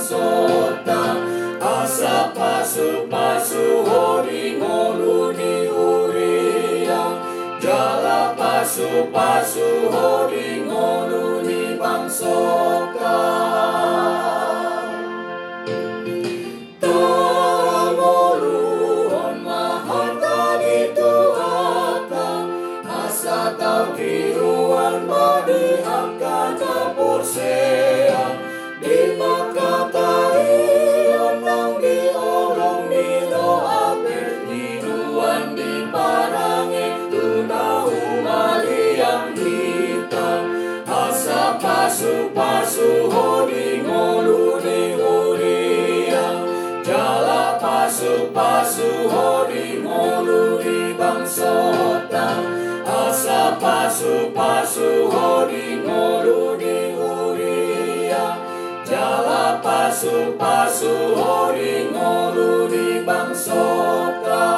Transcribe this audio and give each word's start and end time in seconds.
bangsota 0.00 1.02
asa 1.60 2.32
pasu 2.36 3.06
pasu 3.12 3.64
hori 3.84 4.56
ngoluni 4.56 5.68
uria. 5.68 7.02
Jala 7.62 8.34
pasu 8.38 8.88
pasu 9.12 9.68
hori 9.92 10.39
jala 60.00 60.08
pasu 60.08 60.32
pasu 60.40 61.12
hodi 61.12 61.92
ngoluni 61.92 63.04
bangsota 63.04 64.48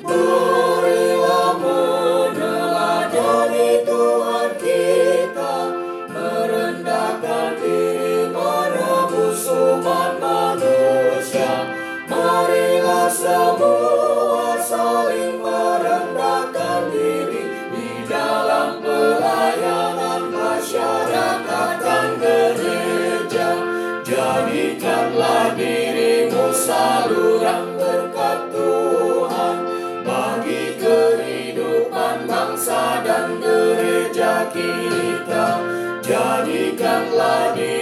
Marilah 0.00 1.52
meneladani 1.60 3.84
Tuhan 3.84 4.48
kita 4.56 5.76
Merendahkan 6.08 7.60
diri 7.60 8.32
merebus 8.32 9.44
umat 9.52 10.16
manusia 10.16 11.68
Marilah 12.08 13.12
semua 13.12 14.56
saling 14.64 15.36
merendahkan 15.44 16.88
diri 16.96 17.44
Di 17.76 18.08
dalam 18.08 18.80
pelayanan 18.80 20.32
masyarakat 20.32 21.05
Jadikanlah 25.16 25.56
dirimu 25.56 26.52
saluran 26.52 27.72
berkat 27.80 28.52
Tuhan 28.52 29.56
Bagi 30.04 30.76
kehidupan 30.76 32.28
bangsa 32.28 33.00
dan 33.00 33.40
gereja 33.40 34.44
kita. 34.52 35.64
Jadikanlah 36.04 37.56
dirimu 37.56 37.75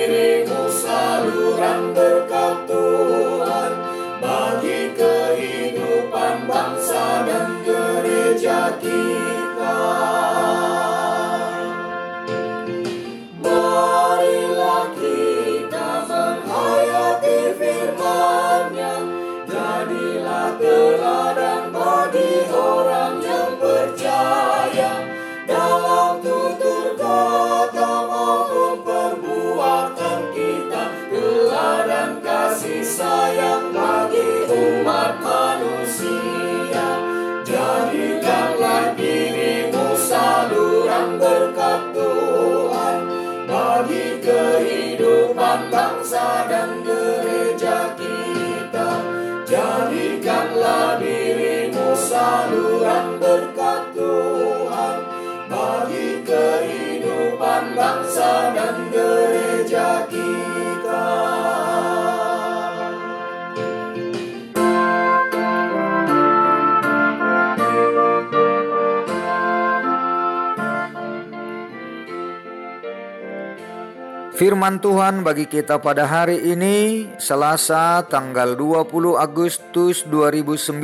Firman 74.35 74.83
Tuhan 74.83 75.23
bagi 75.23 75.47
kita 75.47 75.79
pada 75.79 76.11
hari 76.11 76.43
ini 76.43 77.07
Selasa 77.23 78.03
tanggal 78.03 78.59
20 78.59 79.15
Agustus 79.15 80.03
2019 80.11 80.83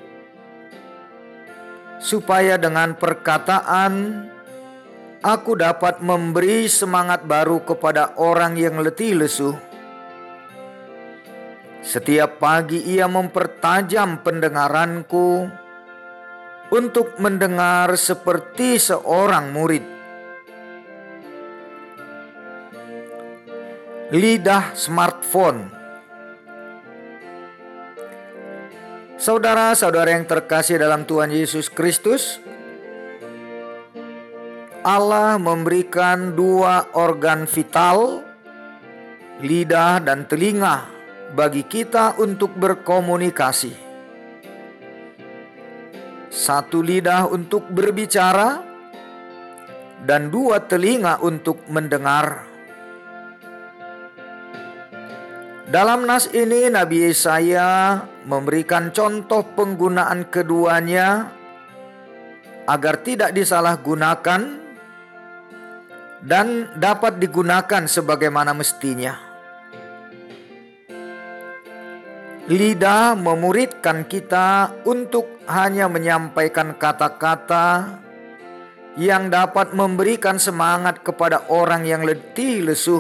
supaya 2.00 2.56
dengan 2.56 2.96
perkataan 2.96 4.32
aku 5.24 5.56
dapat 5.56 6.04
memberi 6.04 6.68
semangat 6.68 7.24
baru 7.24 7.64
kepada 7.64 8.20
orang 8.20 8.60
yang 8.60 8.84
letih 8.84 9.16
lesu. 9.16 9.56
Setiap 11.80 12.44
pagi 12.44 12.84
ia 12.84 13.08
mempertajam 13.08 14.20
pendengaranku 14.20 15.48
untuk 16.72 17.16
mendengar 17.24 17.96
seperti 17.96 18.80
seorang 18.80 19.52
murid. 19.56 19.84
Lidah 24.14 24.76
smartphone. 24.78 25.72
Saudara-saudara 29.24 30.20
yang 30.20 30.28
terkasih 30.28 30.84
dalam 30.84 31.08
Tuhan 31.08 31.32
Yesus 31.32 31.72
Kristus, 31.72 32.43
Allah 34.84 35.40
memberikan 35.40 36.36
dua 36.36 36.92
organ 36.92 37.48
vital, 37.48 38.20
lidah 39.40 40.04
dan 40.04 40.28
telinga, 40.28 40.92
bagi 41.32 41.64
kita 41.64 42.20
untuk 42.20 42.52
berkomunikasi. 42.60 43.72
Satu 46.28 46.84
lidah 46.84 47.32
untuk 47.32 47.64
berbicara, 47.72 48.60
dan 50.04 50.28
dua 50.28 50.60
telinga 50.68 51.24
untuk 51.24 51.64
mendengar. 51.72 52.44
Dalam 55.72 56.04
nas 56.04 56.28
ini, 56.36 56.68
Nabi 56.68 57.08
Yesaya 57.08 58.04
memberikan 58.28 58.92
contoh 58.92 59.48
penggunaan 59.56 60.28
keduanya 60.28 61.32
agar 62.68 63.00
tidak 63.00 63.32
disalahgunakan 63.32 64.63
dan 66.24 66.72
dapat 66.80 67.20
digunakan 67.20 67.84
sebagaimana 67.84 68.56
mestinya. 68.56 69.20
Lidah 72.48 73.16
memuridkan 73.16 74.04
kita 74.08 74.84
untuk 74.84 75.44
hanya 75.48 75.88
menyampaikan 75.88 76.76
kata-kata 76.76 78.00
yang 79.00 79.32
dapat 79.32 79.72
memberikan 79.72 80.36
semangat 80.36 81.04
kepada 81.04 81.48
orang 81.48 81.88
yang 81.88 82.04
letih 82.04 82.68
lesu. 82.68 83.00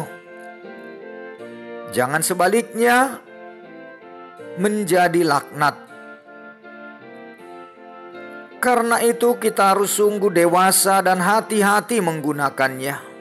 Jangan 1.91 2.23
sebaliknya 2.23 3.19
menjadi 4.57 5.21
laknat. 5.27 5.75
Karena 8.63 9.03
itu 9.03 9.35
kita 9.35 9.75
harus 9.75 9.99
sungguh 9.99 10.31
dewasa 10.31 11.03
dan 11.03 11.19
hati-hati 11.19 11.99
menggunakannya. 11.99 13.12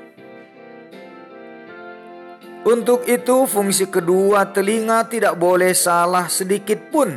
Untuk 2.62 3.11
itu, 3.11 3.43
fungsi 3.50 3.91
kedua 3.91 4.55
telinga 4.55 5.11
tidak 5.11 5.35
boleh 5.35 5.75
salah 5.75 6.31
sedikit 6.31 6.79
pun. 6.94 7.11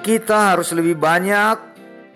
Kita 0.00 0.56
harus 0.56 0.72
lebih 0.72 0.96
banyak, 0.96 1.56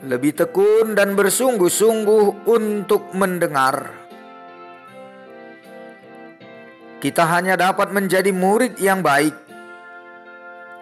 lebih 0.08 0.32
tekun, 0.40 0.96
dan 0.96 1.12
bersungguh-sungguh 1.12 2.48
untuk 2.48 3.12
mendengar. 3.12 3.92
Kita 7.00 7.28
hanya 7.28 7.60
dapat 7.60 7.92
menjadi 7.92 8.32
murid 8.32 8.80
yang 8.80 9.04
baik 9.04 9.36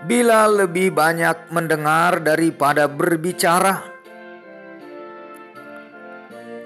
bila 0.06 0.46
lebih 0.46 0.94
banyak 0.94 1.50
mendengar 1.50 2.22
daripada 2.22 2.86
berbicara. 2.86 3.97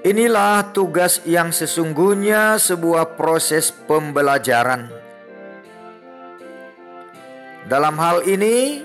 Inilah 0.02 0.75
tugas 0.75 1.22
yang 1.22 1.54
sesungguhnya 1.54 2.58
sebuah 2.58 3.14
proses 3.14 3.70
pembelajaran. 3.70 4.90
Dalam 7.70 7.94
hal 8.02 8.26
ini, 8.26 8.82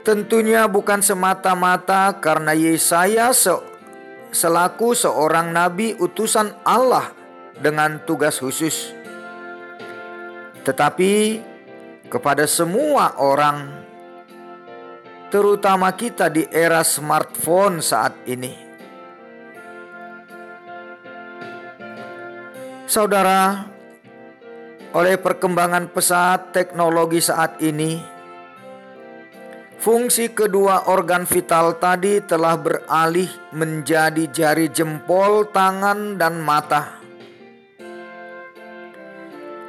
tentunya 0.00 0.64
bukan 0.64 1.04
semata-mata 1.04 2.16
karena 2.24 2.56
Yesaya 2.56 3.36
se 3.36 3.52
selaku 4.32 4.96
seorang 4.96 5.52
nabi 5.52 5.92
utusan 6.00 6.56
Allah 6.64 7.12
dengan 7.60 8.00
tugas 8.08 8.40
khusus, 8.40 8.96
tetapi 10.64 11.44
kepada 12.08 12.48
semua 12.48 13.20
orang, 13.20 13.68
terutama 15.28 15.92
kita 15.92 16.32
di 16.32 16.48
era 16.48 16.80
smartphone 16.80 17.84
saat 17.84 18.16
ini. 18.24 18.71
Saudara, 22.92 23.72
oleh 24.92 25.16
perkembangan 25.16 25.88
pesat 25.96 26.52
teknologi 26.52 27.24
saat 27.24 27.56
ini, 27.64 27.96
fungsi 29.80 30.28
kedua 30.28 30.92
organ 30.92 31.24
vital 31.24 31.80
tadi 31.80 32.20
telah 32.20 32.52
beralih 32.60 33.32
menjadi 33.56 34.28
jari 34.28 34.68
jempol, 34.68 35.48
tangan, 35.48 36.20
dan 36.20 36.36
mata. 36.44 37.00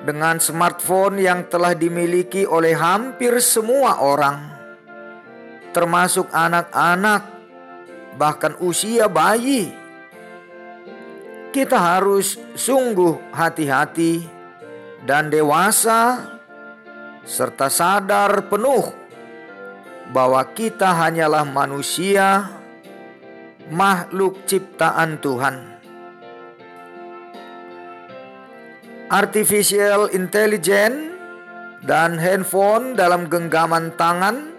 Dengan 0.03 0.43
smartphone 0.43 1.23
yang 1.23 1.47
telah 1.47 1.71
dimiliki 1.79 2.43
oleh 2.43 2.75
hampir 2.75 3.39
semua 3.39 4.03
orang, 4.03 4.51
termasuk 5.71 6.27
anak-anak, 6.27 7.23
bahkan 8.19 8.59
usia 8.59 9.07
bayi 9.07 9.82
kita 11.53 11.77
harus 11.77 12.41
sungguh 12.57 13.29
hati-hati 13.29 14.25
dan 15.05 15.29
dewasa, 15.29 16.33
serta 17.21 17.69
sadar 17.69 18.49
penuh 18.49 18.89
bahwa 20.09 20.41
kita 20.57 20.89
hanyalah 20.89 21.45
manusia, 21.45 22.49
makhluk 23.69 24.41
ciptaan 24.49 25.21
Tuhan. 25.21 25.55
Artificial 29.13 30.09
intelligence 30.09 31.13
dan 31.85 32.17
handphone 32.17 32.97
dalam 32.97 33.29
genggaman 33.29 33.93
tangan 33.93 34.52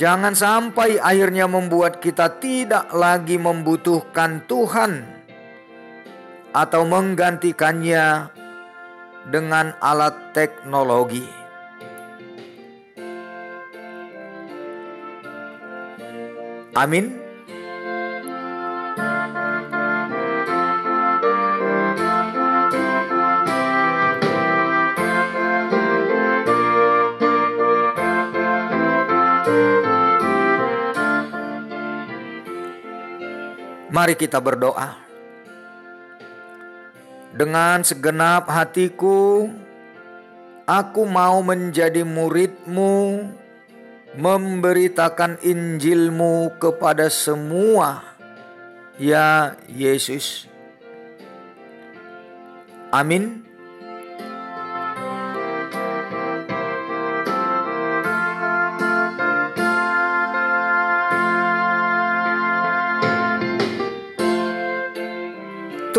Jangan 0.00 0.32
sampai 0.32 0.96
akhirnya 0.96 1.44
membuat 1.44 2.00
kita 2.00 2.40
tidak 2.40 2.88
lagi 2.88 3.36
membutuhkan 3.36 4.40
Tuhan 4.48 5.04
atau 6.56 6.88
menggantikannya 6.88 8.32
dengan 9.28 9.76
alat 9.76 10.32
teknologi. 10.32 11.28
Amin. 16.72 17.29
Mari 33.90 34.14
kita 34.14 34.38
berdoa. 34.38 34.94
Dengan 37.34 37.82
segenap 37.82 38.46
hatiku, 38.46 39.50
aku 40.62 41.02
mau 41.10 41.42
menjadi 41.42 42.06
muridmu, 42.06 43.26
memberitakan 44.14 45.42
Injilmu 45.42 46.54
kepada 46.62 47.10
semua, 47.10 48.06
ya 48.94 49.58
Yesus. 49.66 50.46
Amin. 52.94 53.49